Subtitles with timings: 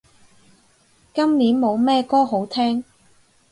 [1.13, 2.83] 今年冇咩歌好聼